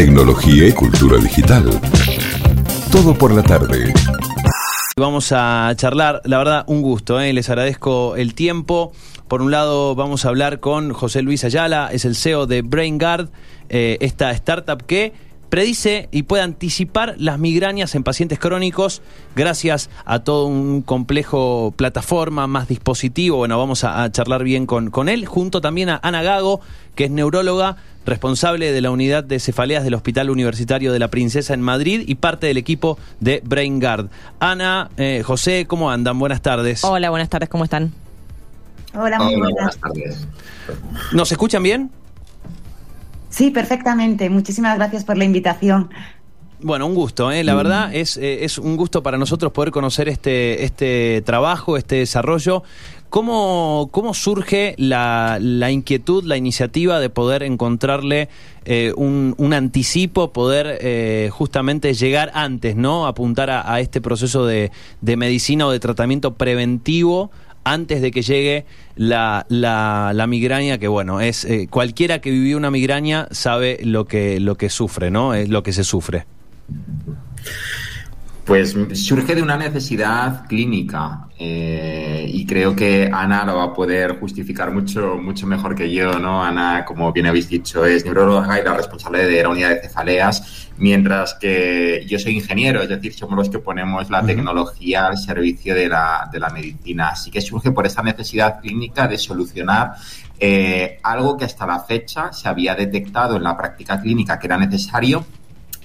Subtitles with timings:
[0.00, 1.78] tecnología y cultura digital.
[2.90, 3.92] Todo por la tarde.
[4.96, 7.34] Vamos a charlar, la verdad, un gusto, ¿eh?
[7.34, 8.92] les agradezco el tiempo.
[9.28, 13.28] Por un lado, vamos a hablar con José Luis Ayala, es el CEO de BrainGuard,
[13.68, 15.12] eh, esta startup que
[15.50, 19.02] predice y puede anticipar las migrañas en pacientes crónicos
[19.36, 23.36] gracias a todo un complejo plataforma, más dispositivo.
[23.36, 26.62] Bueno, vamos a, a charlar bien con, con él, junto también a Ana Gago,
[26.94, 27.76] que es neuróloga
[28.06, 32.16] responsable de la unidad de cefaleas del Hospital Universitario de la Princesa en Madrid y
[32.16, 34.08] parte del equipo de BrainGuard.
[34.38, 36.18] Ana, eh, José, ¿cómo andan?
[36.18, 36.84] Buenas tardes.
[36.84, 37.92] Hola, buenas tardes, ¿cómo están?
[38.94, 39.76] Hola, muy buenas.
[39.78, 40.26] tardes.
[41.12, 41.90] ¿Nos escuchan bien?
[43.28, 44.28] Sí, perfectamente.
[44.28, 45.90] Muchísimas gracias por la invitación.
[46.62, 47.42] Bueno, un gusto, ¿eh?
[47.42, 51.96] la verdad es, eh, es un gusto para nosotros poder conocer este, este trabajo, este
[51.96, 52.64] desarrollo.
[53.10, 58.28] ¿Cómo, cómo surge la, la, inquietud, la iniciativa de poder encontrarle
[58.64, 63.08] eh, un, un, anticipo, poder eh, justamente llegar antes, ¿no?
[63.08, 67.32] Apuntar a, este proceso de, de, medicina o de tratamiento preventivo
[67.64, 72.56] antes de que llegue la, la, la migraña, que bueno, es eh, cualquiera que vivió
[72.56, 75.34] una migraña sabe lo que, lo que sufre, ¿no?
[75.34, 76.26] Es lo que se sufre.
[78.50, 84.18] Pues surge de una necesidad clínica eh, y creo que Ana lo va a poder
[84.18, 86.42] justificar mucho, mucho mejor que yo, ¿no?
[86.42, 90.68] Ana, como bien habéis dicho, es neuróloga y la responsable de la unidad de cefaleas,
[90.78, 95.72] mientras que yo soy ingeniero, es decir, somos los que ponemos la tecnología al servicio
[95.72, 97.10] de la, de la medicina.
[97.10, 99.92] Así que surge por esta necesidad clínica de solucionar
[100.40, 104.58] eh, algo que hasta la fecha se había detectado en la práctica clínica que era
[104.58, 105.24] necesario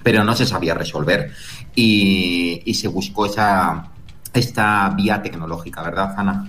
[0.06, 1.32] pero no se sabía resolver.
[1.74, 3.88] Y, y se buscó esa,
[4.32, 6.48] esta vía tecnológica, ¿verdad, Ana?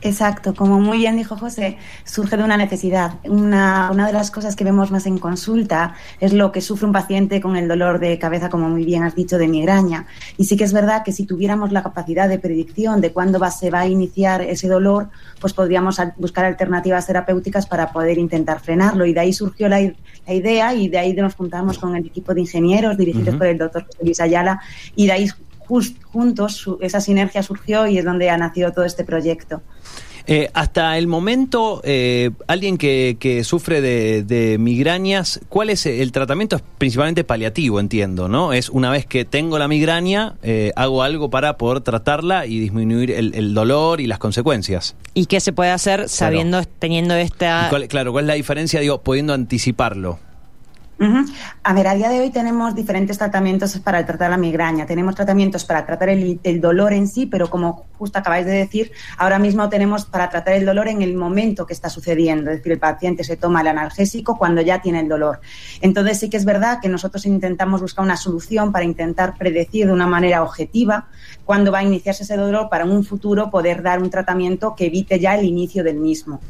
[0.00, 3.14] Exacto, como muy bien dijo José, surge de una necesidad.
[3.24, 6.92] Una, una, de las cosas que vemos más en consulta es lo que sufre un
[6.92, 10.06] paciente con el dolor de cabeza, como muy bien has dicho, de migraña.
[10.36, 13.50] Y sí que es verdad que si tuviéramos la capacidad de predicción de cuándo va,
[13.50, 15.08] se va a iniciar ese dolor,
[15.40, 19.04] pues podríamos buscar alternativas terapéuticas para poder intentar frenarlo.
[19.04, 22.34] Y de ahí surgió la, la idea y de ahí nos juntamos con el equipo
[22.34, 23.38] de ingenieros dirigidos uh -huh.
[23.38, 24.60] por el doctor José Luis Ayala
[24.94, 25.28] y de ahí
[25.68, 29.62] just, juntos su, esa sinergia surgió y es donde ha nacido todo este proyecto.
[30.30, 36.12] Eh, hasta el momento, eh, alguien que, que sufre de, de, migrañas, ¿cuál es el
[36.12, 36.56] tratamiento?
[36.56, 38.52] Es principalmente paliativo, entiendo, ¿no?
[38.52, 43.10] Es una vez que tengo la migraña, eh, hago algo para poder tratarla y disminuir
[43.10, 44.96] el, el, dolor y las consecuencias.
[45.14, 46.72] ¿Y qué se puede hacer sabiendo, claro.
[46.78, 47.68] teniendo esta...
[47.70, 50.18] Cuál, claro, ¿cuál es la diferencia, digo, pudiendo anticiparlo?
[51.00, 51.32] Uh -huh.
[51.62, 54.84] A ver, a día de hoy tenemos diferentes tratamientos para tratar la migraña.
[54.84, 58.90] Tenemos tratamientos para tratar el, el, dolor en sí, pero como justo acabáis de decir,
[59.16, 62.50] ahora mismo tenemos para tratar el dolor en el momento que está sucediendo.
[62.50, 65.38] Es decir, el paciente se toma el analgésico cuando ya tiene el dolor.
[65.80, 69.92] Entonces sí que es verdad que nosotros intentamos buscar una solución para intentar predecir de
[69.92, 71.06] una manera objetiva
[71.44, 74.86] cuándo va a iniciarse ese dolor para en un futuro poder dar un tratamiento que
[74.86, 76.40] evite ya el inicio del mismo.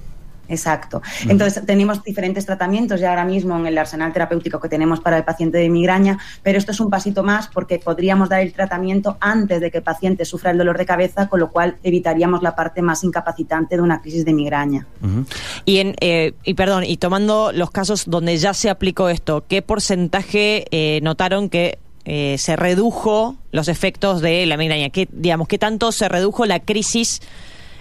[0.48, 1.03] Exacto.
[1.28, 5.25] Entonces, tenemos diferentes tratamientos ya ahora mismo en el arsenal terapéutico que tenemos para el
[5.25, 9.60] paciente de migraña, pero esto es un pasito más porque podríamos dar el tratamiento antes
[9.60, 12.82] de que el paciente sufra el dolor de cabeza, con lo cual evitaríamos la parte
[12.82, 14.86] más incapacitante de una crisis de migraña.
[15.03, 15.26] Uh -huh.
[15.64, 19.62] Y, en, eh, y perdón, y tomando los casos donde ya se aplicó esto, ¿qué
[19.62, 24.88] porcentaje eh, notaron que eh, se redujo los efectos de la migraña?
[24.88, 27.20] ¿Qué, digamos, ¿Qué tanto se redujo la crisis?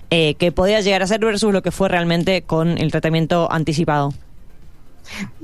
[0.10, 4.14] Eh, que podía llegar a ser versus lo que fue realmente con el tratamiento anticipado?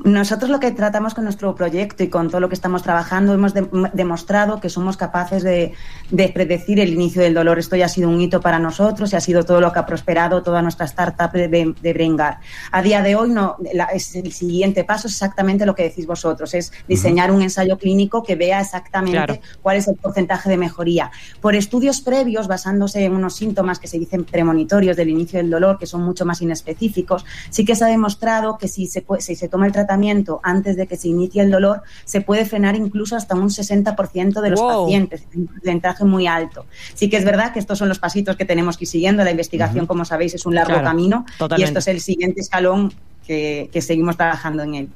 [0.03, 3.53] Nosotros lo que tratamos con nuestro proyecto y con todo lo que estamos trabajando hemos
[3.53, 5.74] de demostrado que somos capaces de,
[6.09, 7.59] de, predecir el inicio del dolor.
[7.59, 9.85] Esto ya ha sido un hito para nosotros y ha sido todo lo que ha
[9.85, 12.40] prosperado toda nuestra startup de, de Bringar.
[12.72, 16.06] A día de hoy no, la, es el siguiente paso es exactamente lo que decís
[16.06, 17.38] vosotros, es diseñar uh -huh.
[17.38, 19.40] un ensayo clínico que vea exactamente claro.
[19.62, 21.12] cuál es el porcentaje de mejoría.
[21.41, 25.78] Por estudios previos, basándose en unos síntomas que se dicen premonitorios del inicio del dolor,
[25.78, 29.50] que son mucho más inespecíficos, sí que se ha demostrado que si se, si se
[29.53, 33.35] toma el tratamiento antes de que se inicie el dolor, se puede frenar incluso hasta
[33.35, 34.85] un 60% de los wow.
[34.85, 36.66] pacientes, un porcentaje muy alto.
[36.96, 39.23] Sí que es verdad que estos son los pasitos que tenemos que ir siguiendo.
[39.23, 39.88] La investigación, uh -huh.
[39.88, 41.61] como sabéis, es un largo claro, camino totalmente.
[41.61, 42.91] y esto es el siguiente escalón
[43.28, 44.90] que, que, seguimos trabajando en él.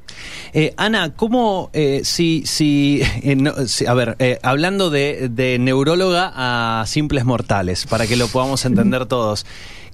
[0.53, 6.33] Eh, Ana, ¿cómo eh, si, si, eh, no, si, a ver, hablando de, de, neuróloga
[6.35, 9.45] a simples mortales, para que lo podamos entender todos,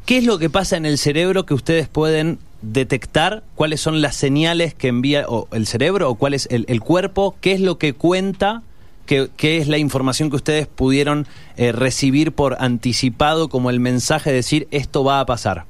[0.05, 4.15] ¿qué es lo que pasa en el cerebro que ustedes pueden detectar cuáles son las
[4.15, 7.93] señales que envía o el cerebro o cuál es el, cuerpo, qué es lo que
[7.93, 8.63] cuenta,
[9.05, 11.27] qué, qué, es la información que ustedes pudieron
[11.57, 15.65] eh, recibir por anticipado como el mensaje de decir esto va a pasar.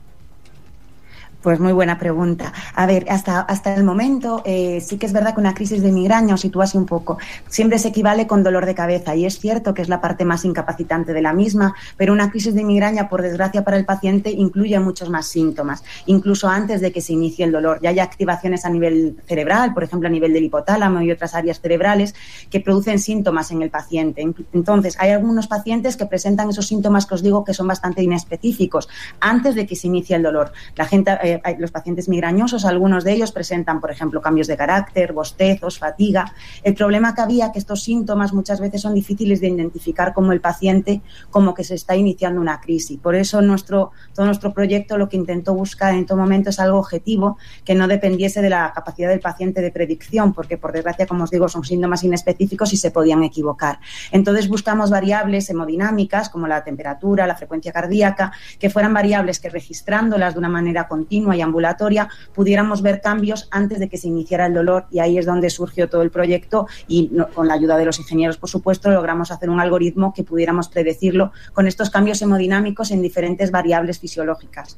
[1.43, 2.53] Pues muy buena pregunta.
[2.73, 5.91] A ver, hasta, hasta el momento eh, sí que es verdad que una crisis de
[5.91, 7.17] migraña, o sitúase un poco,
[7.49, 10.45] siempre se equivale con dolor de cabeza y es cierto que es la parte más
[10.45, 14.79] incapacitante de la misma, pero una crisis de migraña, por desgracia para el paciente, incluye
[14.79, 17.79] muchos más síntomas, incluso antes de que se inicie el dolor.
[17.81, 21.59] Ya hay activaciones a nivel cerebral, por ejemplo, a nivel del hipotálamo y otras áreas
[21.59, 22.15] cerebrales
[22.49, 24.25] que producen síntomas en el paciente.
[24.53, 28.87] Entonces, hay algunos pacientes que presentan esos síntomas que os digo que son bastante inespecíficos
[29.19, 30.53] antes de que se inicie el dolor.
[30.77, 35.13] La gente eh, los pacientes migrañosos, algunos de ellos presentan, por ejemplo, cambios de carácter,
[35.13, 36.33] bostezos, fatiga.
[36.63, 40.41] El problema que había que estos síntomas muchas veces son difíciles de identificar como el
[40.41, 42.99] paciente como que se está iniciando una crisis.
[42.99, 46.79] Por eso nuestro, todo nuestro proyecto lo que intentó buscar en todo momento es algo
[46.79, 51.23] objetivo que no dependiese de la capacidad del paciente de predicción, porque por desgracia, como
[51.23, 53.79] os digo, son síntomas inespecíficos y se podían equivocar.
[54.11, 60.33] Entonces buscamos variables hemodinámicas como la temperatura, la frecuencia cardíaca, que fueran variables que registrándolas
[60.33, 64.53] de una manera continua y ambulatoria, pudiéramos ver cambios antes de que se iniciara el
[64.53, 67.99] dolor y ahí es donde surgió todo el proyecto y con la ayuda de los
[67.99, 73.01] ingenieros, por supuesto, logramos hacer un algoritmo que pudiéramos predecirlo con estos cambios hemodinámicos en
[73.01, 74.77] diferentes variables fisiológicas.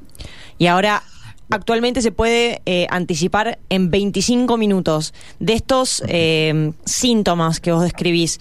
[0.58, 1.02] Y ahora
[1.50, 8.40] actualmente se puede eh, anticipar en 25 minutos de estos eh, síntomas que vos describís.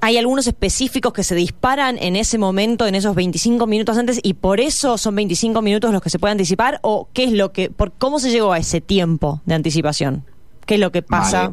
[0.00, 4.34] ¿Hay algunos específicos que se disparan en ese momento, en esos 25 minutos antes, y
[4.34, 6.78] por eso son 25 minutos los que se pueden anticipar?
[6.82, 10.24] ¿O qué es lo que, por cómo se llegó a ese tiempo de anticipación?
[10.66, 11.52] ¿Qué es lo que pasa?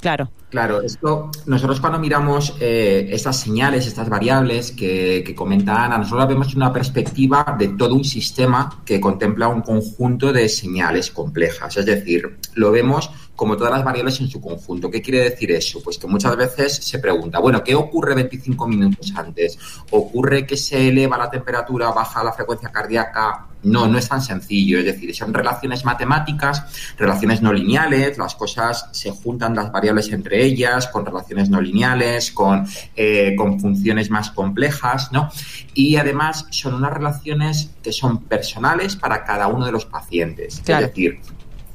[0.00, 0.30] Claro.
[0.50, 6.26] Claro, esto, nosotros cuando miramos eh, estas señales, estas variables que, que comenta Ana, nosotros
[6.26, 11.76] vemos una perspectiva de todo un sistema que contempla un conjunto de señales complejas.
[11.76, 13.10] Es decir, lo vemos
[13.40, 14.90] como todas las variables en su conjunto.
[14.90, 15.82] ¿Qué quiere decir eso?
[15.82, 19.58] Pues que muchas veces se pregunta, bueno, ¿qué ocurre 25 minutos antes?
[19.92, 23.46] ¿Ocurre que se eleva la temperatura, baja la frecuencia cardíaca?
[23.62, 24.80] No, no es tan sencillo.
[24.80, 30.44] Es decir, son relaciones matemáticas, relaciones no lineales, las cosas se juntan las variables entre
[30.44, 35.30] ellas, con relaciones no lineales, con, eh, con funciones más complejas, ¿no?
[35.72, 40.58] Y además son unas relaciones que son personales para cada uno de los pacientes.
[40.58, 41.20] Es decir,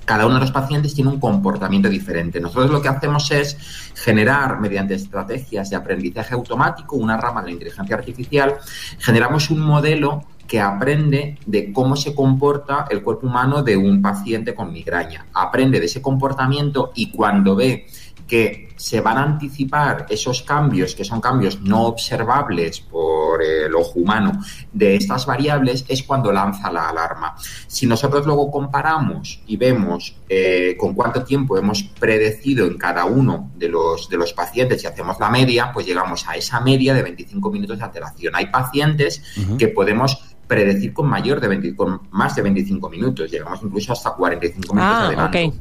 [0.05, 2.39] cada uno de los pacientes tiene un comportamiento diferente.
[2.39, 3.57] Nosotros lo que hacemos es
[3.95, 8.55] generar, mediante estrategias de aprendizaje automático, una rama de la inteligencia artificial,
[8.99, 14.53] generamos un modelo que aprende de cómo se comporta el cuerpo humano de un paciente
[14.53, 15.25] con migraña.
[15.33, 17.87] Aprende de ese comportamiento y cuando ve
[18.27, 23.99] que se van a anticipar esos cambios, que son cambios no observables por el ojo
[23.99, 27.35] humano, de estas variables, es cuando lanza la alarma.
[27.67, 33.51] Si nosotros luego comparamos y vemos eh, con cuánto tiempo hemos predecido en cada uno
[33.55, 37.03] de los, de los pacientes y hacemos la media, pues llegamos a esa media de
[37.03, 38.35] 25 minutos de alteración.
[38.35, 39.21] Hay pacientes
[39.57, 44.73] que podemos predecir con mayor de con más de 25 minutos, llegamos incluso hasta 45
[44.73, 45.57] minutos de ah, adelanto.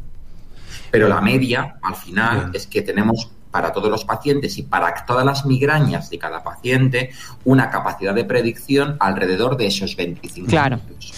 [0.94, 5.26] Pero la media, al final, es que tenemos para todos los pacientes y para todas
[5.26, 7.10] las migrañas de cada paciente
[7.44, 10.76] una capacidad de predicción alrededor de esos 25 claro.
[10.76, 11.12] minutos.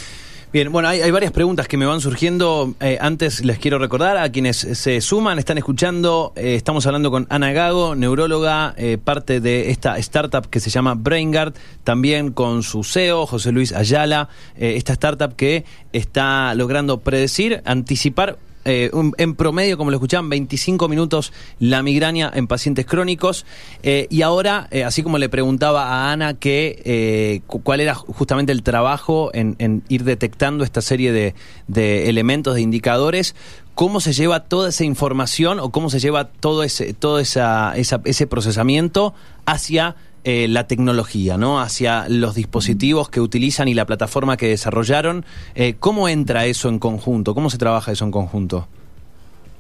[0.51, 2.75] Bien, bueno, hay, varias preguntas que me van surgiendo.
[2.81, 7.27] Eh, antes les quiero recordar a quienes se suman, están escuchando, eh, estamos hablando con
[7.29, 11.53] Ana Gago, neuróloga, eh, parte de esta startup que se llama BrainGuard,
[11.85, 18.91] también con su CEO, José Luis Ayala, esta startup que está logrando predecir, anticipar eh,
[19.17, 23.47] en promedio, como lo escuchaban, 25 minutos la migraña en pacientes crónicos.
[23.85, 28.65] Eh, y ahora, eh, así como le preguntaba a Ana que cuál era justamente el
[28.65, 33.37] trabajo en, ir detectando esta serie de, elementos, de indicadores,
[33.75, 38.27] cómo se lleva toda esa información o cómo se lleva todo ese, todo esa, ese
[38.27, 39.15] procesamiento
[39.47, 39.95] hacia
[40.29, 41.61] eh, la tecnología, ¿no?
[41.61, 45.25] Hacia los dispositivos que utilizan y la plataforma que desarrollaron.
[45.55, 47.33] Eh, ¿Cómo entra eso en conjunto?
[47.33, 48.67] ¿Cómo se trabaja eso en conjunto?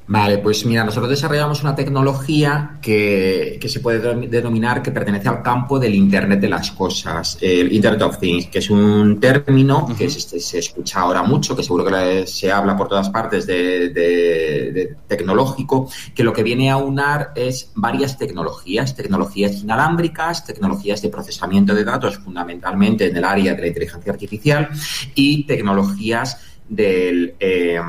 [0.08, 5.80] Vale, pues mira, nosotros desarrollamos una tecnología que, se puede denominar que pertenece al campo
[5.80, 10.58] del Internet de las cosas, el Internet of Things, que es un término que se,
[10.58, 16.32] escucha ahora mucho, que seguro que se habla por todas partes de, tecnológico, que lo
[16.32, 23.08] que viene a unar es varias tecnologías, tecnologías inalámbricas, tecnologías de procesamiento de datos fundamentalmente
[23.08, 24.68] en el área de la inteligencia artificial
[25.16, 27.80] y tecnologías eh,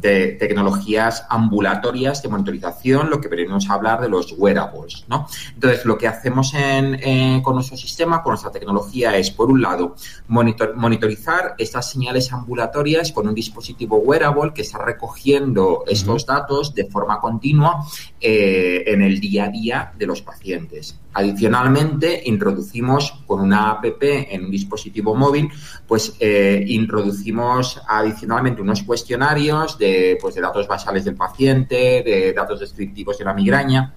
[0.00, 5.04] de tecnologías ambulatorias de monitorización, lo que venimos a hablar de los wearables.
[5.08, 5.26] ¿no?
[5.54, 9.94] Entonces, lo que hacemos en, con nuestro sistema, con nuestra tecnología, es, por un lado,
[10.28, 17.20] monitorizar estas señales ambulatorias con un dispositivo wearable que está recogiendo estos datos de forma
[17.20, 17.84] continua
[18.20, 20.98] eh, en el día a día de los pacientes.
[21.14, 25.48] Adicionalmente, introducimos con una app en un dispositivo móvil,
[25.86, 32.58] pues eh, introducimos adicionalmente unos cuestionarios de, pues, de datos basales del paciente, de datos
[32.58, 33.94] descriptivos de la migraña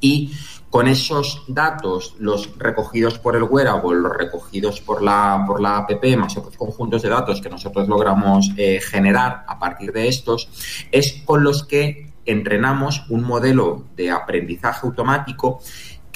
[0.00, 0.32] y
[0.70, 5.90] con esos datos, los recogidos por el wearable, los recogidos por la, por la app,
[6.18, 10.50] más otros conjuntos de datos que nosotros logramos eh, generar a partir de estos,
[10.92, 15.60] es con los que entrenamos un modelo de aprendizaje automático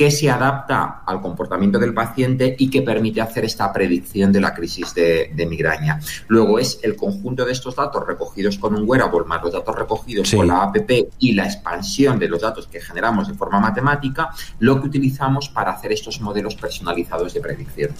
[0.03, 4.53] que se adapta al comportamiento del paciente y que permite hacer esta predicción de la
[4.53, 6.01] crisis de, migraña.
[6.27, 10.33] Luego es el conjunto de estos datos recogidos con un wearable más los datos recogidos
[10.35, 10.77] con la app
[11.21, 15.71] y la expansión de los datos que generamos de forma matemática lo que utilizamos para
[15.71, 17.93] hacer estos modelos personalizados de predicción.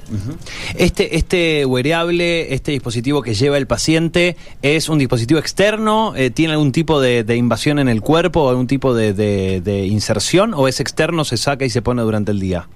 [0.75, 6.15] Este, este wearable, este dispositivo que lleva el paciente, ¿es un dispositivo externo?
[6.17, 10.53] Eh, ¿Tiene algún tipo de, invasión en el cuerpo o algún tipo de, de inserción?
[10.55, 12.67] ¿O es externo, se saca y se pone durante el día?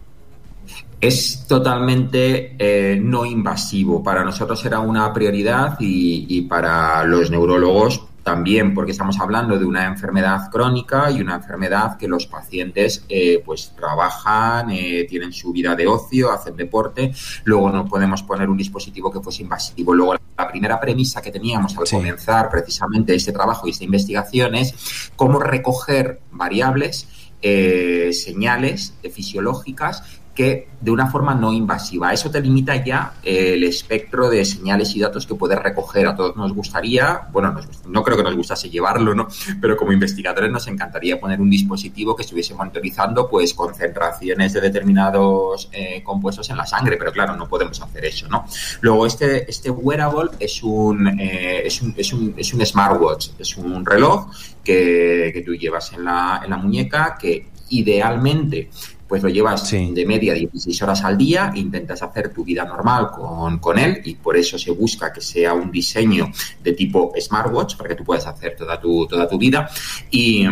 [1.01, 4.03] Es totalmente eh, no invasivo.
[4.03, 9.87] Para nosotros era una prioridad y, para los neurólogos también, porque estamos hablando de una
[9.87, 15.77] enfermedad crónica y una enfermedad que los pacientes eh, pues trabajan, eh, tienen su vida
[15.77, 17.13] de ocio, hacen deporte.
[17.45, 19.95] Luego no podemos poner un dispositivo que fuese invasivo.
[19.95, 25.13] Luego la primera premisa que teníamos al comenzar precisamente este trabajo y esta investigación es
[25.15, 27.07] cómo recoger variables
[27.43, 30.03] eh, señales fisiológicas
[30.37, 32.13] que de una forma no invasiva.
[32.13, 36.07] Eso te limita ya el espectro de señales y datos que puedes recoger.
[36.07, 39.27] A todos nos gustaría, bueno, no creo que nos gustase llevarlo, ¿no?
[39.61, 45.71] Pero como investigadores nos encantaría poner un dispositivo que estuviese monitorizando pues concentraciones de determinados
[45.73, 48.45] eh, compuestos en la sangre, pero claro, no podemos hacer eso, ¿no?
[48.83, 53.57] Luego, este, este wearable es un, eh, es un, es un, es un smartwatch, es
[53.57, 54.31] un reloj
[54.63, 58.71] que, que tú llevas en la, en la muñeca que idealmente
[59.09, 63.59] pues lo llevas de media 16 horas al día, intentas hacer tu vida normal con,
[63.59, 66.31] con, él y por eso se busca que sea un diseño
[66.63, 69.69] de tipo smartwatch para que tú puedas hacer toda tu, toda tu vida
[70.11, 70.45] y,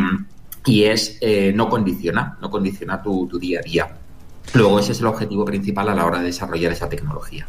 [0.67, 3.97] y es eh, no condiciona, no condiciona tu, tu día a día.
[4.55, 7.47] Luego ese es el objetivo principal a la hora de desarrollar esa tecnología.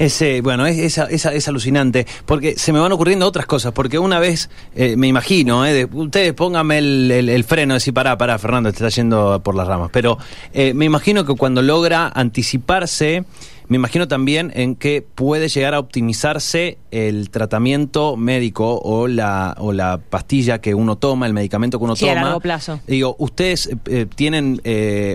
[0.00, 4.18] Ese, bueno, es, es, es, alucinante, porque se me van ocurriendo otras cosas, porque una
[4.18, 8.76] vez, eh, me imagino, eh, ustedes pónganme el, el, freno, decir, pará, pará, Fernando, te
[8.76, 10.16] está yendo por las ramas, pero
[10.54, 13.24] eh, me imagino que cuando logra anticiparse,
[13.68, 19.74] me imagino también en que puede llegar a optimizarse el tratamiento médico o la, o
[19.74, 22.20] la pastilla que uno toma, el medicamento que uno sí, toma.
[22.22, 22.80] a largo plazo.
[22.86, 23.68] Digo, ustedes
[24.14, 24.62] tienen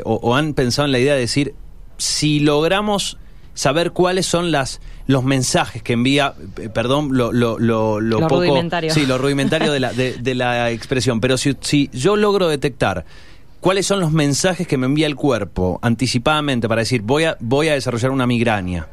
[0.03, 1.55] o han pensado en la idea de decir,
[1.97, 3.17] si logramos
[3.55, 8.37] saber cuáles son las los mensajes que envía, eh, perdón, lo, lo, lo, lo, poco,
[8.37, 8.91] rudimentario.
[8.91, 11.21] Sí, lo rudimentario de la, de, la expresión.
[11.21, 13.05] Pero si, si yo logro detectar
[13.59, 17.69] cuáles son los mensajes que me envía el cuerpo anticipadamente para decir voy a, voy
[17.69, 18.87] a desarrollar una migraña,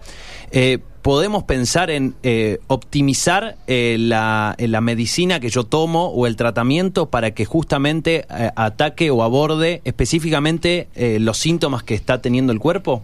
[0.51, 7.07] eh, podemos pensar en eh, optimizar la, la, medicina que yo tomo o el tratamiento
[7.07, 13.03] para que justamente ataque o aborde específicamente los síntomas que está teniendo el cuerpo?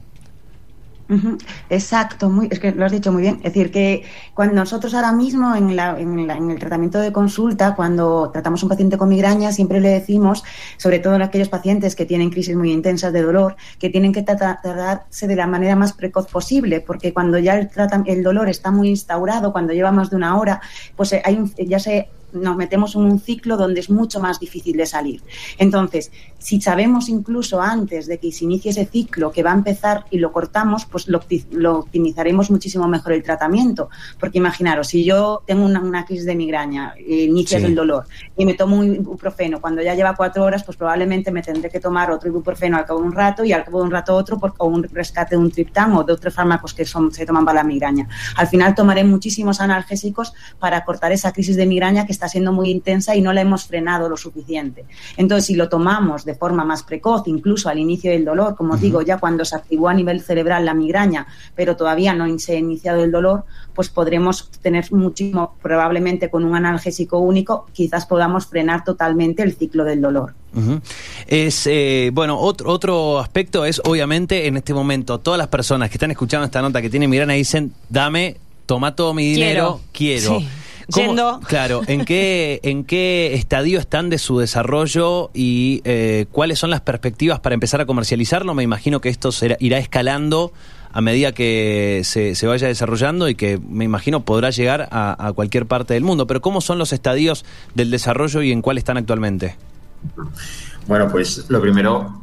[1.70, 3.36] Exacto, muy, es que lo has dicho muy bien.
[3.36, 8.30] Es decir, que cuando nosotros ahora mismo en, la, en, el tratamiento de consulta, cuando
[8.30, 10.44] tratamos a un paciente con migraña, siempre le decimos,
[10.76, 14.22] sobre todo en aquellos pacientes que tienen crisis muy intensas de dolor, que tienen que
[14.22, 17.70] tratarse de la manera más precoz posible, porque cuando ya el,
[18.06, 20.60] el dolor está muy instaurado, cuando lleva más de una hora,
[20.94, 24.76] pues eh, hay ya se nos metemos en un ciclo donde es mucho más difícil
[24.76, 25.22] de salir.
[25.56, 30.04] Entonces, si sabemos incluso antes de que se inicie ese ciclo que va a empezar
[30.10, 31.20] y lo cortamos, pues lo,
[31.78, 33.88] optimizaremos muchísimo mejor el tratamiento.
[34.20, 38.04] Porque imaginaros, si yo tengo una, crisis de migraña, e inicias el dolor
[38.36, 41.80] y me tomo un ibuprofeno, cuando ya lleva cuatro horas, pues probablemente me tendré que
[41.80, 44.38] tomar otro ibuprofeno al cabo de un rato y al cabo de un rato otro
[44.58, 47.62] o un rescate de un triptán o de otros fármacos que son, se toman para
[47.62, 48.08] la migraña.
[48.36, 52.70] Al final tomaré muchísimos analgésicos para cortar esa crisis de migraña que está siendo muy
[52.70, 54.84] intensa y no la hemos frenado lo suficiente.
[55.16, 58.80] Entonces, si lo tomamos de forma más precoz, incluso al inicio del dolor, como os
[58.82, 62.58] digo, ya cuando se activó a nivel cerebral la migraña, pero todavía no se ha
[62.58, 63.44] iniciado el dolor,
[63.74, 69.84] pues podremos tener muchísimo, probablemente con un analgésico único, quizás podamos frenar totalmente el ciclo
[69.84, 70.34] del dolor.
[71.26, 75.94] Es eh, bueno, otro, otro aspecto es obviamente en este momento todas las personas que
[75.94, 80.40] están escuchando esta nota que tienen migraña dicen, dame, toma todo mi dinero, quiero.
[81.46, 86.80] Claro, ¿en qué, ¿en qué estadio están de su desarrollo y eh, cuáles son las
[86.80, 88.54] perspectivas para empezar a comercializarlo?
[88.54, 89.30] Me imagino que esto
[89.60, 90.52] irá escalando
[90.90, 95.32] a medida que se, se, vaya desarrollando y que me imagino podrá llegar a, a,
[95.34, 96.26] cualquier parte del mundo.
[96.26, 99.56] Pero ¿cómo son los estadios del desarrollo y en cuál están actualmente?
[100.86, 102.22] Bueno, pues lo primero,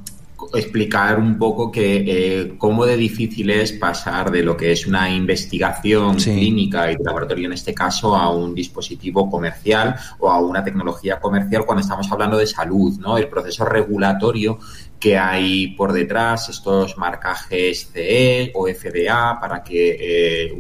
[0.54, 5.10] explicar un poco que eh, cómo de difícil es pasar de lo que es una
[5.10, 10.64] investigación clínica y de laboratorio en este caso a un dispositivo comercial o a una
[10.64, 13.18] tecnología comercial cuando estamos hablando de salud, ¿no?
[13.18, 14.60] El proceso regulatorio
[15.06, 20.52] que hay por detrás, estos marcajes CE o FDA para que eh,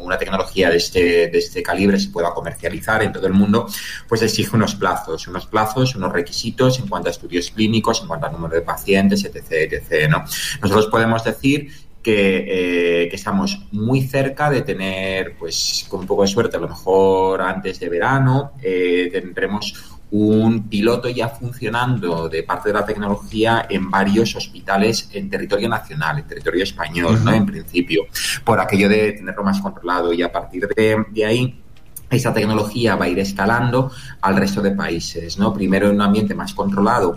[0.00, 3.68] una tecnología de este, de este calibre se pueda comercializar en todo el mundo,
[4.08, 8.26] pues exige unos plazos, unos plazos, unos requisitos en cuanto a estudios clínicos, en cuanto
[8.26, 9.70] al número de pacientes, etc.
[9.70, 10.24] etc ¿no?
[10.60, 11.70] Nosotros podemos decir
[12.02, 16.60] que, eh, que, estamos muy cerca de tener, pues con un poco de suerte, a
[16.60, 22.84] lo mejor antes de verano, eh, tendremos un piloto ya funcionando de parte de la
[22.84, 27.32] tecnología en varios hospitales en territorio nacional, en territorio español, ¿no?
[27.32, 28.04] En principio,
[28.44, 31.62] por aquello de tenerlo más controlado y a partir de, de ahí
[32.10, 33.90] esa tecnología va a ir escalando
[34.20, 35.54] al resto de países, ¿no?
[35.54, 37.14] Primero en un ambiente más controlado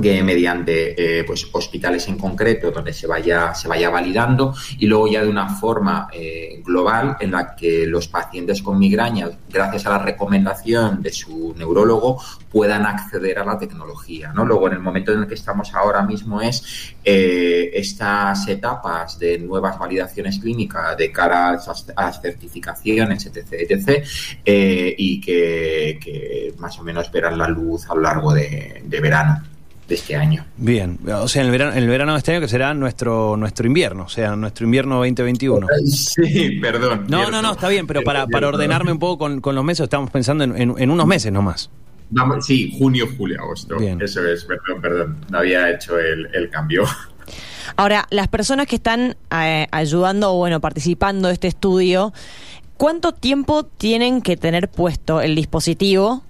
[0.00, 5.08] que mediante eh, pues hospitales en concreto donde se vaya se vaya validando y luego
[5.08, 9.90] ya de una forma eh, global en la que los pacientes con migraña gracias a
[9.90, 15.12] la recomendación de su neurólogo puedan acceder a la tecnología no luego en el momento
[15.12, 21.10] en el que estamos ahora mismo es eh, estas etapas de nuevas validaciones clínicas de
[21.10, 24.06] cara a las, certificaciones etc etc
[24.46, 29.42] y que, más o menos verán la luz a lo largo de verano
[29.90, 30.46] de este año.
[30.56, 33.66] Bien, o sea, en el verano, el verano de este año que será nuestro nuestro
[33.66, 35.66] invierno, o sea, nuestro invierno 2021.
[35.84, 37.06] Sí, perdón.
[37.08, 40.10] No, no, no, está bien, pero para, para ordenarme un poco con, los meses, estamos
[40.10, 41.70] pensando en, unos meses nomás.
[42.08, 43.76] Vamos, sí, junio, julio, agosto.
[43.78, 46.84] Eso es, perdón, perdón, no había hecho el, cambio.
[47.76, 52.12] Ahora, las personas que están eh, ayudando o bueno, participando de este estudio,
[52.76, 56.22] ¿cuánto tiempo tienen que tener puesto el dispositivo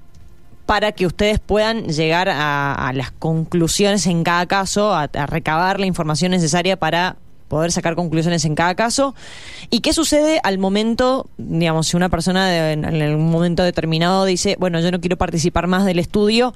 [0.71, 6.31] para que ustedes puedan llegar a, las conclusiones en cada caso, a, recabar la información
[6.31, 7.17] necesaria para
[7.49, 9.17] poder sacar conclusiones en cada caso.
[9.69, 14.79] ¿Y qué sucede al momento, digamos, si una persona en, un momento determinado dice, bueno,
[14.79, 16.55] yo no quiero participar más del estudio,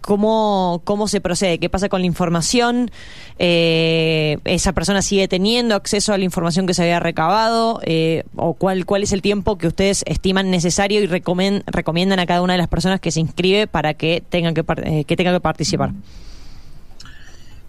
[0.00, 1.58] ¿cómo, cómo se procede?
[1.58, 2.90] ¿Qué pasa con la información?
[3.38, 7.80] Eh, ¿Esa persona sigue teniendo acceso a la información que se había recabado?
[7.84, 12.42] Eh, ¿O cuál, cuál es el tiempo que ustedes estiman necesario y recomiendan a cada
[12.42, 15.40] una de las personas que se inscribe para que tengan que, eh, que, tenga que
[15.40, 15.92] participar?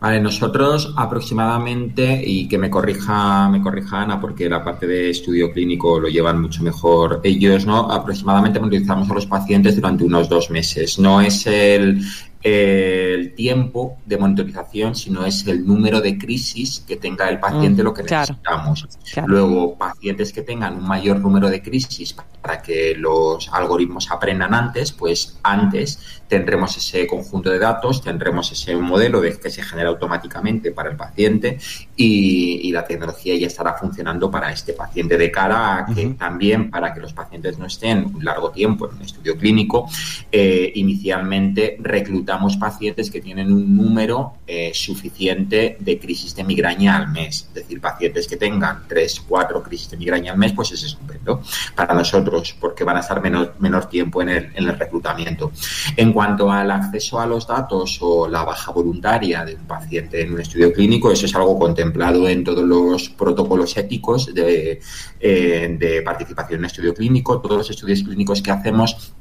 [0.01, 5.51] Vale, nosotros aproximadamente, y que me corrija, me corrija Ana, porque la parte de estudio
[5.51, 7.81] clínico lo llevan mucho mejor ellos, ¿no?
[7.91, 10.97] Aproximadamente utilizamos a los pacientes durante unos dos meses.
[10.97, 12.03] No es el,
[12.41, 17.85] el tiempo de monitorización, sino es el número de crisis que tenga el paciente, mm,
[17.85, 18.87] lo que necesitamos.
[19.27, 24.91] Luego, pacientes que tengan un mayor número de crisis para que los algoritmos aprendan antes,
[24.91, 30.71] pues antes tendremos ese conjunto de datos, tendremos ese modelo de que se genera automáticamente
[30.71, 31.57] para el paciente
[31.95, 36.93] y, la tecnología ya estará funcionando para este paciente de cara a que también para
[36.93, 39.89] que los pacientes no estén un largo tiempo en un estudio clínico,
[40.31, 47.09] eh, inicialmente reclutar pacientes que tienen un número eh, suficiente de crisis de migraña al
[47.09, 47.47] mes.
[47.49, 51.41] Es decir, pacientes que tengan 3, 4 crisis de migraña al mes, pues es estupendo
[51.75, 55.51] para nosotros porque van a estar menor, tiempo en el, en el reclutamiento.
[55.95, 60.33] En cuanto al acceso a los datos o la baja voluntaria de un paciente en
[60.33, 64.79] un estudio clínico, eso es algo contemplado en todos los protocolos éticos de,
[65.19, 67.39] eh, de participación en estudio clínico.
[67.39, 69.13] Todos los estudios clínicos que hacemos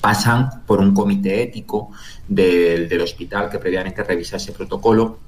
[0.00, 1.90] pasan por un comité ético
[2.26, 5.18] del, del hospital que previamente revisa ese protocolo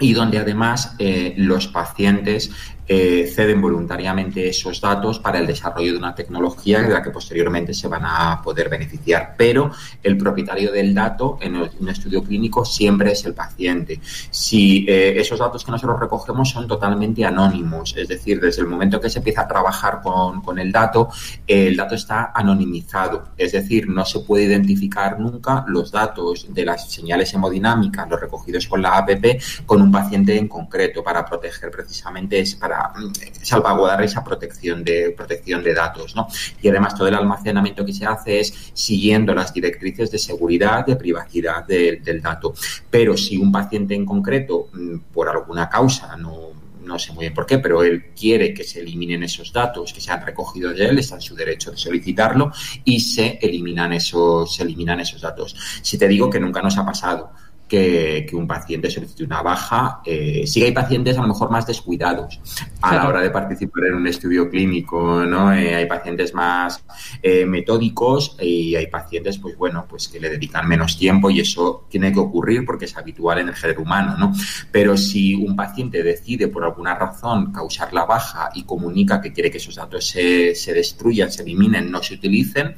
[0.00, 2.50] y donde además eh, los pacientes
[2.88, 7.88] ceden voluntariamente esos datos para el desarrollo de una tecnología de la que posteriormente se
[7.88, 9.34] van a poder beneficiar.
[9.36, 9.70] Pero
[10.02, 14.00] el propietario del dato en un estudio clínico siempre es el paciente.
[14.30, 19.00] Si eh, esos datos que nosotros recogemos son totalmente anónimos, es decir, desde el momento
[19.00, 21.08] que se empieza a trabajar con, con el dato,
[21.46, 26.90] el dato está anonimizado, es decir, no se puede identificar nunca los datos de las
[26.90, 32.42] señales hemodinámicas, los recogidos con la APP, con un paciente en concreto para proteger precisamente,
[32.58, 33.12] para Mm,
[33.42, 36.14] salvaguardar esa protección de, protección de datos.
[36.14, 36.28] ¿no?
[36.60, 40.96] Y además todo el almacenamiento que se hace es siguiendo las directrices de seguridad, de
[40.96, 42.54] privacidad del dato.
[42.90, 47.34] Pero si un paciente en concreto, mm, por alguna causa, no, no sé muy bien
[47.34, 50.86] por qué, pero él quiere que se eliminen esos datos que se han recogido de
[50.86, 52.50] él, está en su derecho de solicitarlo
[52.84, 55.54] y se eliminan esos, se eliminan esos datos.
[55.82, 57.32] Si te digo que nunca nos ha pasado,
[57.68, 60.00] que, un paciente solicite una baja.
[60.04, 62.40] Eh, sí que hay pacientes a lo mejor más descuidados
[62.80, 65.52] a la hora de participar en un estudio clínico, ¿no?
[65.52, 66.82] Eh, hay pacientes más
[67.22, 71.86] eh, metódicos y hay pacientes, pues bueno, pues que le dedican menos tiempo y eso
[71.90, 74.32] tiene que ocurrir porque es habitual en el género humano, ¿no?
[74.72, 79.50] Pero si un paciente decide por alguna razón causar la baja y comunica que quiere
[79.50, 82.74] que esos datos se, se destruyan, se eliminen, no se utilicen,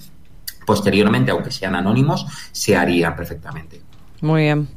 [0.67, 3.90] posteriormente, aunque sean anónimos, se harían perfectamente.
[4.21, 4.69] Muy bien.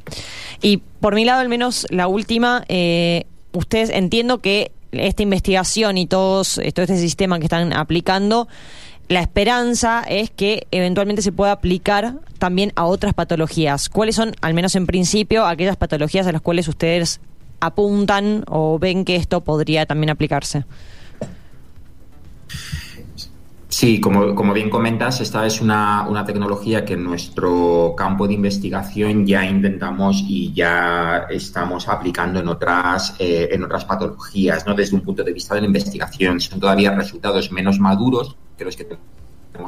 [0.62, 6.06] Y por mi lado, al menos la última, eh, ustedes entiendo que esta investigación y
[6.06, 8.48] todos, todo este sistema que están aplicando,
[9.08, 13.88] la esperanza es que eventualmente se pueda aplicar también a otras patologías.
[13.88, 17.20] ¿Cuáles son, al menos en principio, aquellas patologías a las cuales ustedes
[17.60, 20.64] apuntan o ven que esto podría también aplicarse?
[23.76, 28.34] Sí, como, como, bien comentas, esta es una, una, tecnología que en nuestro campo de
[28.34, 34.74] investigación ya intentamos y ya estamos aplicando en otras, eh, en otras patologías, ¿no?
[34.74, 36.38] Desde un punto de vista de la investigación.
[36.38, 39.23] Son todavía resultados menos maduros que los que tenemos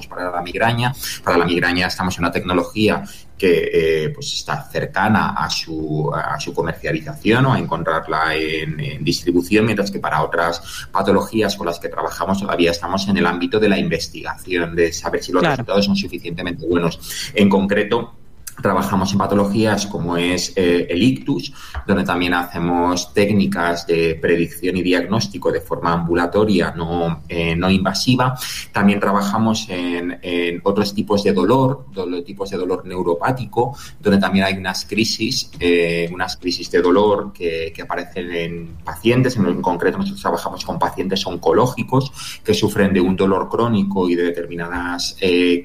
[0.08, 0.92] para la migraña.
[1.22, 3.04] Para la migraña estamos en una tecnología
[3.38, 9.66] que eh, pues está cercana a su, a su comercialización o a encontrarla en, distribución,
[9.66, 13.68] mientras que para otras patologías con las que trabajamos todavía estamos en el ámbito de
[13.68, 17.30] la investigación, de saber si los resultados son suficientemente buenos.
[17.34, 18.14] En concreto,
[18.60, 21.52] Trabajamos en patologías como es eh, el ictus,
[21.86, 28.38] donde también hacemos técnicas de predicción y diagnóstico de forma ambulatoria, no, eh, no invasiva.
[28.72, 30.06] También trabajamos en,
[30.64, 31.86] otros tipos de dolor,
[32.24, 37.74] tipos de dolor neuropático, donde también hay unas crisis, eh, unas crisis de dolor que,
[37.82, 39.36] aparecen en pacientes.
[39.36, 44.24] En, concreto, nosotros trabajamos con pacientes oncológicos que sufren de un dolor crónico y de
[44.24, 45.16] determinadas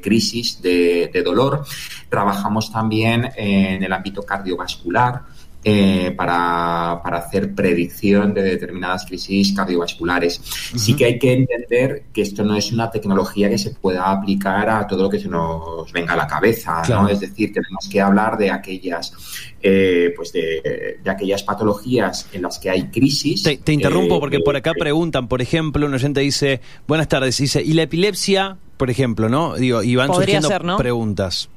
[0.02, 1.64] crisis de, de dolor.
[2.10, 5.22] Trabajamos también también en el ámbito cardiovascular,
[5.64, 10.42] eh, para, hacer predicción de determinadas crisis cardiovasculares.
[10.76, 14.68] Sí que hay que entender que esto no es una tecnología que se pueda aplicar
[14.72, 17.08] a todo lo que se nos venga a la cabeza, ¿no?
[17.08, 19.14] Es decir, tenemos que hablar de aquellas,
[19.62, 23.44] eh, pues de, aquellas patologías en las que hay crisis.
[23.44, 27.74] Te, interrumpo porque por acá preguntan, por ejemplo, un oyente dice, buenas tardes, dice, ¿y
[27.74, 28.58] la epilepsia?
[28.78, 29.54] Por ejemplo, ¿no?
[29.54, 31.50] Digo, y van surgiendo preguntas.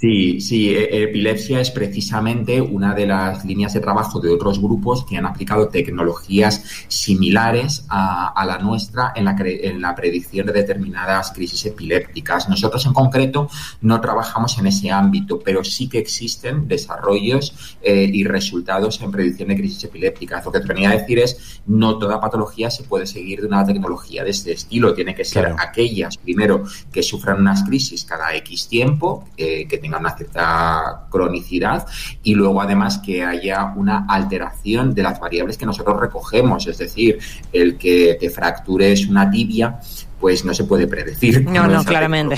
[0.00, 5.04] Sí, sí, e, epilepsia es precisamente una de las líneas de trabajo de otros grupos
[5.04, 11.30] que han aplicado tecnologías similares a, la nuestra en la, en la, predicción de determinadas
[11.30, 12.48] crisis epilépticas.
[12.48, 13.48] Nosotros en concreto
[13.82, 19.48] no trabajamos en ese ámbito, pero sí que existen desarrollos eh, y resultados en predicción
[19.48, 20.44] de crisis epilépticas.
[20.44, 23.64] Lo que te venía a decir es, no toda patología se puede seguir de una
[23.64, 24.92] tecnología de este estilo.
[24.92, 30.00] Tiene que ser aquellas, primero, que sufran unas crisis cada X tiempo, eh, que tengan
[30.00, 31.86] una cierta cronicidad
[32.22, 37.18] y luego además que haya una alteración de las variables que nosotros recogemos, es decir,
[37.52, 39.78] el que te fractures una tibia
[40.18, 41.44] pues no se puede predecir.
[41.44, 42.36] No, no, claramente.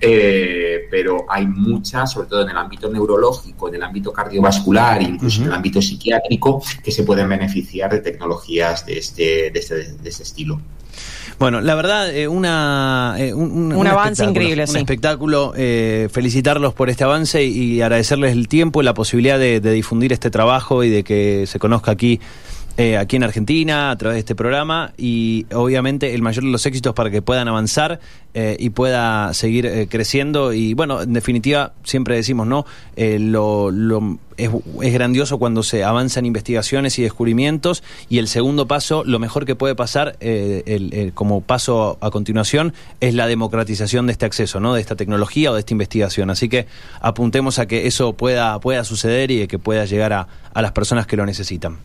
[0.00, 5.40] Eh, pero hay muchas, sobre todo en el ámbito neurológico, en el ámbito cardiovascular, incluso
[5.40, 10.08] en el ámbito psiquiátrico, que se pueden beneficiar de tecnologías de este, de este, de
[10.08, 10.60] este estilo.
[11.38, 14.64] Bueno, la verdad, eh, una, eh, un, avance increíble.
[14.68, 15.52] Un espectáculo.
[15.56, 20.30] Eh, felicitarlos por este avance y, agradecerles el tiempo y la posibilidad de, difundir este
[20.30, 22.20] trabajo y de que se conozca aquí
[22.78, 26.66] eh, aquí en Argentina a través de este programa y obviamente el mayor de los
[26.66, 28.00] éxitos para que puedan avanzar
[28.34, 32.66] eh, y pueda seguir eh, creciendo y bueno, en definitiva siempre decimos, ¿no?
[32.98, 34.50] lo, lo es,
[34.92, 39.74] grandioso cuando se avanzan investigaciones y descubrimientos y el segundo paso, lo mejor que puede
[39.74, 44.74] pasar el, como paso a continuación es la democratización de este acceso, ¿no?
[44.74, 46.28] De esta tecnología o de esta investigación.
[46.28, 46.66] Así que
[47.00, 51.06] apuntemos a que eso pueda, pueda suceder y que pueda llegar a, a las personas
[51.06, 51.78] que lo necesitan.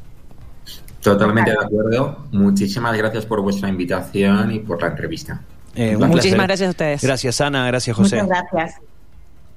[1.01, 2.25] Totalmente de acuerdo.
[2.31, 5.41] Muchísimas gracias por vuestra invitación y por la entrevista.
[5.75, 7.01] Eh, muchísimas gracias a ustedes.
[7.01, 7.65] Gracias, Ana.
[7.67, 8.21] Gracias, José.
[8.21, 8.81] Muchas gracias.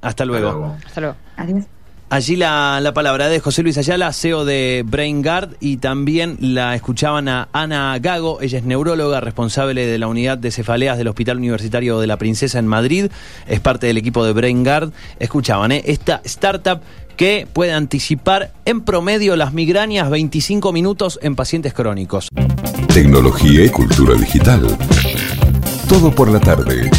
[0.01, 0.77] Hasta luego.
[0.87, 1.17] Hasta luego.
[1.37, 1.65] Adiós.
[2.11, 7.29] Allí la, la, palabra de José Luis Ayala, CEO de BrainGuard, y también la escuchaban
[7.29, 11.99] a Ana Gago, ella es neuróloga, responsable de la unidad de cefaleas del Hospital Universitario
[11.99, 13.11] de la Princesa en Madrid,
[13.49, 14.93] es parte del equipo de BrainGuard.
[15.19, 15.83] Escuchaban, ¿eh?
[15.87, 16.83] esta startup
[17.17, 22.29] que puede anticipar en promedio las migrañas 25 minutos en pacientes crónicos.
[22.93, 24.67] Tecnología y cultura digital.
[25.89, 26.91] Todo por la tarde.